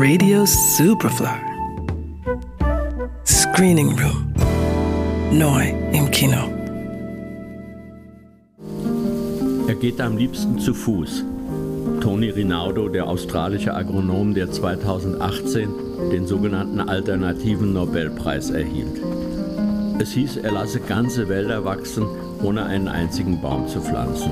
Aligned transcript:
Radio 0.00 0.46
Superfly. 0.46 1.40
Screening 3.26 3.98
Room. 3.98 4.32
Neu 5.32 5.70
im 5.92 6.08
Kino. 6.12 6.48
Er 9.66 9.74
geht 9.74 10.00
am 10.00 10.16
liebsten 10.16 10.56
zu 10.60 10.72
Fuß. 10.72 11.24
Tony 12.00 12.30
Rinaldo, 12.30 12.88
der 12.88 13.08
australische 13.08 13.74
Agronom, 13.74 14.34
der 14.34 14.52
2018 14.52 15.68
den 16.12 16.28
sogenannten 16.28 16.78
alternativen 16.78 17.72
Nobelpreis 17.72 18.50
erhielt. 18.50 19.02
Es 19.98 20.12
hieß, 20.12 20.36
er 20.36 20.52
lasse 20.52 20.78
ganze 20.78 21.28
Wälder 21.28 21.64
wachsen, 21.64 22.06
ohne 22.40 22.64
einen 22.66 22.86
einzigen 22.86 23.42
Baum 23.42 23.66
zu 23.66 23.80
pflanzen. 23.80 24.30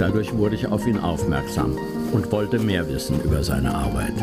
Dadurch 0.00 0.36
wurde 0.36 0.56
ich 0.56 0.66
auf 0.66 0.84
ihn 0.84 0.98
aufmerksam 0.98 1.78
und 2.10 2.32
wollte 2.32 2.58
mehr 2.58 2.88
wissen 2.88 3.20
über 3.22 3.44
seine 3.44 3.72
Arbeit. 3.72 4.14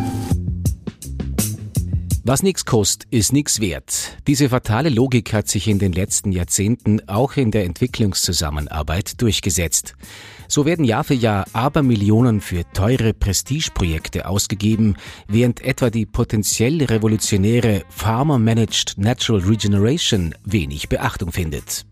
Was 2.25 2.41
nichts 2.41 2.63
kostet, 2.63 3.11
ist 3.11 3.33
nichts 3.33 3.59
wert. 3.59 4.17
Diese 4.27 4.47
fatale 4.47 4.87
Logik 4.87 5.33
hat 5.33 5.49
sich 5.49 5.67
in 5.67 5.77
den 5.77 5.91
letzten 5.91 6.31
Jahrzehnten 6.31 7.01
auch 7.09 7.35
in 7.35 7.51
der 7.51 7.65
Entwicklungszusammenarbeit 7.65 9.21
durchgesetzt. 9.21 9.95
So 10.47 10.65
werden 10.65 10.85
Jahr 10.85 11.03
für 11.03 11.15
Jahr 11.15 11.45
Abermillionen 11.51 12.39
für 12.39 12.63
teure 12.71 13.13
Prestigeprojekte 13.13 14.25
ausgegeben, 14.25 14.95
während 15.27 15.59
etwa 15.65 15.89
die 15.89 16.05
potenziell 16.05 16.81
revolutionäre 16.83 17.83
Farmer-Managed 17.89 18.93
Natural 18.97 19.41
Regeneration 19.41 20.33
wenig 20.45 20.87
Beachtung 20.87 21.33
findet. 21.33 21.85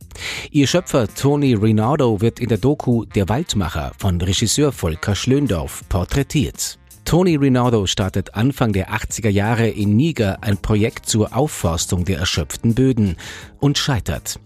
Ihr 0.50 0.68
Schöpfer 0.68 1.14
Tony 1.14 1.56
Rinaldo 1.56 2.22
wird 2.22 2.40
in 2.40 2.48
der 2.48 2.58
Doku 2.58 3.04
Der 3.04 3.28
Waldmacher 3.28 3.92
von 3.98 4.22
Regisseur 4.22 4.72
Volker 4.72 5.14
Schlöndorff 5.14 5.84
porträtiert. 5.90 6.78
Tony 7.06 7.36
Rinaldo 7.36 7.88
startet 7.88 8.36
Anfang 8.36 8.74
der 8.74 8.92
80er 8.94 9.30
Jahre 9.30 9.68
in 9.68 9.96
Niger 9.96 10.44
ein 10.44 10.58
Projekt 10.58 11.08
zur 11.08 11.36
Aufforstung 11.36 12.06
der 12.06 12.20
erschöpften 12.20 12.74
Böden 12.74 13.18
und 13.60 13.78
scheitert. 13.78 14.40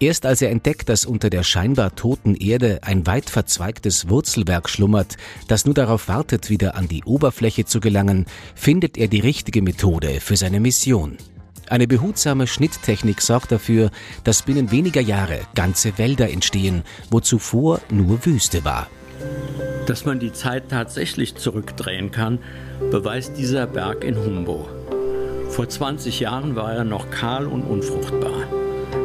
Erst 0.00 0.26
als 0.26 0.42
er 0.42 0.50
entdeckt, 0.50 0.88
dass 0.88 1.04
unter 1.04 1.30
der 1.30 1.44
scheinbar 1.44 1.94
toten 1.94 2.34
Erde 2.34 2.80
ein 2.82 3.06
weit 3.06 3.30
verzweigtes 3.30 4.08
Wurzelwerk 4.08 4.68
schlummert, 4.68 5.16
das 5.46 5.64
nur 5.64 5.74
darauf 5.74 6.08
wartet, 6.08 6.50
wieder 6.50 6.74
an 6.74 6.88
die 6.88 7.04
Oberfläche 7.04 7.66
zu 7.66 7.78
gelangen, 7.78 8.26
findet 8.54 8.98
er 8.98 9.08
die 9.08 9.20
richtige 9.20 9.62
Methode 9.62 10.20
für 10.20 10.36
seine 10.36 10.60
Mission. 10.60 11.18
Eine 11.68 11.86
behutsame 11.86 12.46
Schnitttechnik 12.46 13.20
sorgt 13.20 13.52
dafür, 13.52 13.90
dass 14.24 14.42
binnen 14.42 14.70
weniger 14.70 15.02
Jahre 15.02 15.40
ganze 15.54 15.98
Wälder 15.98 16.30
entstehen, 16.30 16.82
wo 17.10 17.20
zuvor 17.20 17.80
nur 17.90 18.24
Wüste 18.24 18.64
war. 18.64 18.88
Dass 19.88 20.04
man 20.04 20.18
die 20.18 20.34
Zeit 20.34 20.64
tatsächlich 20.68 21.36
zurückdrehen 21.36 22.10
kann, 22.10 22.40
beweist 22.90 23.38
dieser 23.38 23.66
Berg 23.66 24.04
in 24.04 24.18
Humbo. 24.18 24.68
Vor 25.48 25.66
20 25.66 26.20
Jahren 26.20 26.56
war 26.56 26.74
er 26.74 26.84
noch 26.84 27.10
kahl 27.10 27.46
und 27.46 27.62
unfruchtbar. 27.62 28.42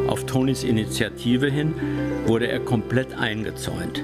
Auf 0.09 0.25
Tonys 0.25 0.65
Initiative 0.65 1.49
hin 1.49 1.73
wurde 2.25 2.49
er 2.49 2.59
komplett 2.59 3.17
eingezäunt. 3.17 4.03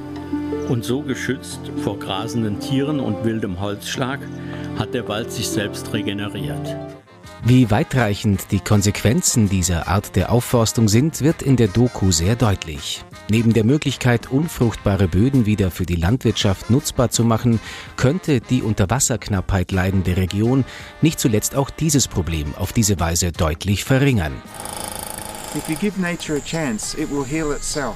Und 0.69 0.85
so 0.85 1.01
geschützt 1.01 1.59
vor 1.83 1.99
grasenden 1.99 2.61
Tieren 2.61 3.01
und 3.01 3.25
wildem 3.25 3.59
Holzschlag 3.59 4.21
hat 4.77 4.93
der 4.93 5.09
Wald 5.09 5.33
sich 5.33 5.49
selbst 5.49 5.93
regeneriert. 5.93 6.77
Wie 7.43 7.71
weitreichend 7.71 8.51
die 8.51 8.59
Konsequenzen 8.59 9.47
dieser 9.47 9.87
Art 9.87 10.15
der 10.17 10.31
Aufforstung 10.31 10.89
sind, 10.89 11.21
wird 11.21 11.41
in 11.41 11.55
der 11.55 11.69
Doku 11.69 12.11
sehr 12.11 12.35
deutlich. 12.35 13.03
Neben 13.29 13.53
der 13.53 13.63
Möglichkeit, 13.63 14.29
unfruchtbare 14.29 15.07
Böden 15.07 15.45
wieder 15.45 15.71
für 15.71 15.85
die 15.85 15.95
Landwirtschaft 15.95 16.69
nutzbar 16.69 17.11
zu 17.11 17.23
machen, 17.23 17.61
könnte 17.95 18.41
die 18.41 18.61
unter 18.61 18.89
Wasserknappheit 18.89 19.71
leidende 19.71 20.17
Region 20.17 20.65
nicht 21.01 21.19
zuletzt 21.19 21.55
auch 21.55 21.69
dieses 21.69 22.09
Problem 22.09 22.53
auf 22.55 22.73
diese 22.73 22.99
Weise 22.99 23.31
deutlich 23.31 23.85
verringern. 23.85 24.33
If 25.55 25.69
you 25.69 25.75
give 25.77 25.99
nature 25.99 26.37
a 26.37 26.41
chance, 26.41 26.95
it 26.99 27.09
will 27.09 27.25
heal 27.25 27.51
itself. 27.53 27.95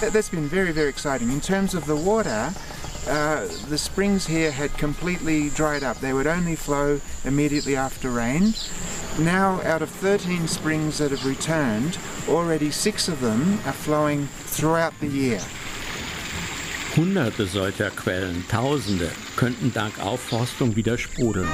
That's 0.00 0.30
been 0.30 0.48
very, 0.48 0.72
very 0.72 0.88
exciting. 0.88 1.30
In 1.30 1.40
terms 1.40 1.74
of 1.74 1.84
the 1.84 1.96
water, 1.96 2.52
uh, 3.06 3.46
the 3.68 3.78
springs 3.78 4.26
here 4.26 4.50
had 4.50 4.76
completely 4.78 5.50
dried 5.50 5.82
up. 5.82 5.98
They 6.00 6.12
would 6.12 6.26
only 6.26 6.56
flow 6.56 7.00
immediately 7.24 7.76
after 7.76 8.10
rain. 8.10 8.54
Now, 9.18 9.60
out 9.62 9.82
of 9.82 9.90
13 9.90 10.48
springs 10.48 10.98
that 10.98 11.10
have 11.10 11.24
returned, 11.24 11.98
already 12.28 12.70
six 12.70 13.08
of 13.08 13.20
them 13.20 13.60
are 13.66 13.72
flowing 13.72 14.28
throughout 14.46 14.92
the 15.00 15.08
year. 15.08 15.40
Hunderte 16.94 17.46
solcher 17.46 17.90
Quellen, 17.90 18.44
Tausende, 18.48 19.10
könnten 19.36 19.72
dank 19.72 19.98
Aufforstung 20.00 20.74
wieder 20.74 20.98
sprudeln. 20.98 21.48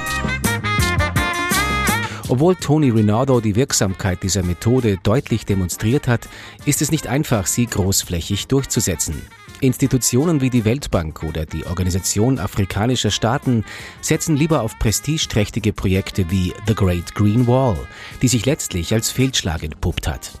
Obwohl 2.27 2.55
Tony 2.55 2.89
Rinaldo 2.89 3.39
die 3.39 3.55
Wirksamkeit 3.55 4.23
dieser 4.23 4.41
Methode 4.41 4.97
deutlich 5.03 5.45
demonstriert 5.45 6.07
hat, 6.07 6.27
ist 6.65 6.81
es 6.81 6.91
nicht 6.91 7.05
einfach, 7.05 7.45
sie 7.45 7.67
großflächig 7.67 8.47
durchzusetzen. 8.47 9.21
Institutionen 9.61 10.41
wie 10.41 10.49
die 10.49 10.65
Weltbank 10.65 11.23
oder 11.23 11.45
die 11.45 11.65
Organisation 11.65 12.39
afrikanischer 12.39 13.11
Staaten 13.11 13.63
setzen 14.01 14.35
lieber 14.35 14.61
auf 14.61 14.77
prestigeträchtige 14.79 15.73
Projekte 15.73 16.29
wie 16.29 16.53
The 16.67 16.75
Great 16.75 17.15
Green 17.15 17.47
Wall, 17.47 17.77
die 18.21 18.27
sich 18.27 18.45
letztlich 18.45 18.93
als 18.93 19.11
Fehlschlag 19.11 19.63
entpuppt 19.63 20.07
hat. 20.07 20.31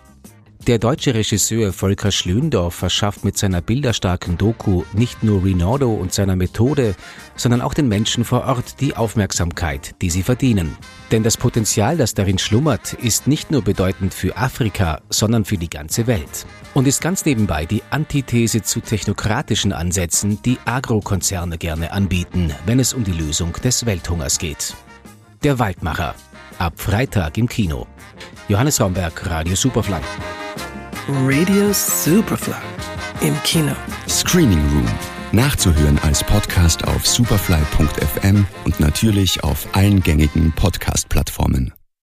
Der 0.67 0.79
deutsche 0.79 1.13
Regisseur 1.13 1.71
Volker 1.71 2.11
Schlöndorff 2.11 2.73
verschafft 2.73 3.23
mit 3.23 3.37
seiner 3.37 3.61
bilderstarken 3.61 4.35
Doku 4.35 4.83
nicht 4.93 5.21
nur 5.21 5.43
Rinaldo 5.43 5.93
und 5.93 6.11
seiner 6.11 6.35
Methode, 6.35 6.95
sondern 7.35 7.61
auch 7.61 7.75
den 7.75 7.87
Menschen 7.87 8.25
vor 8.25 8.45
Ort 8.45 8.81
die 8.81 8.95
Aufmerksamkeit, 8.95 9.93
die 10.01 10.09
sie 10.09 10.23
verdienen. 10.23 10.75
Denn 11.11 11.21
das 11.21 11.37
Potenzial, 11.37 11.97
das 11.97 12.15
darin 12.15 12.39
schlummert, 12.39 12.93
ist 12.93 13.27
nicht 13.27 13.51
nur 13.51 13.61
bedeutend 13.61 14.11
für 14.11 14.37
Afrika, 14.37 15.01
sondern 15.11 15.45
für 15.45 15.57
die 15.57 15.69
ganze 15.69 16.07
Welt. 16.07 16.47
Und 16.73 16.87
ist 16.87 16.99
ganz 16.99 17.25
nebenbei 17.25 17.67
die 17.67 17.83
Antithese 17.91 18.63
zu 18.63 18.79
technokratischen 18.79 19.71
Ansätzen, 19.71 20.41
die 20.41 20.57
Agrokonzerne 20.65 21.59
gerne 21.59 21.91
anbieten, 21.91 22.51
wenn 22.65 22.79
es 22.79 22.91
um 22.91 23.03
die 23.03 23.11
Lösung 23.11 23.53
des 23.63 23.85
Welthungers 23.85 24.39
geht. 24.39 24.73
Der 25.43 25.59
Waldmacher. 25.59 26.15
Ab 26.57 26.73
Freitag 26.77 27.37
im 27.37 27.47
Kino. 27.47 27.85
Johannes 28.47 28.81
Raumberg, 28.81 29.29
Radio 29.29 29.53
Superfly. 29.53 30.01
Radio 31.07 31.71
Superfly 31.71 32.55
im 33.21 33.35
Kino. 33.43 33.75
Screening 34.09 34.59
Room. 34.69 34.87
Nachzuhören 35.31 35.99
als 35.99 36.23
Podcast 36.23 36.87
auf 36.87 37.05
superfly.fm 37.05 38.47
und 38.63 38.79
natürlich 38.79 39.43
auf 39.43 39.67
allen 39.73 40.01
gängigen 40.01 40.51
Podcast-Plattformen. 40.53 41.73